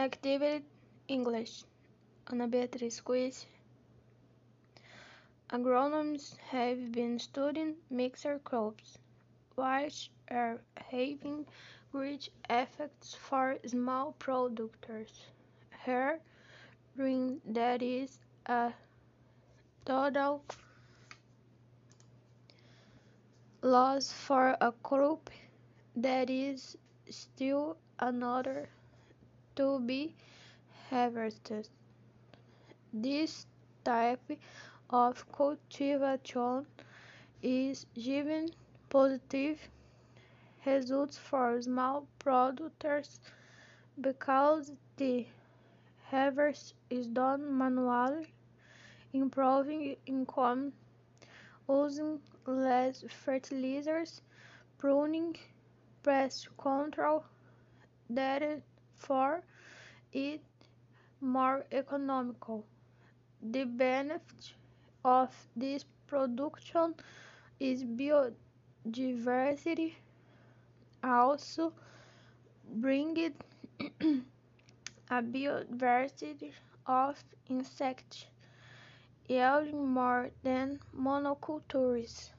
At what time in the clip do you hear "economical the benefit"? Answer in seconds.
61.72-64.54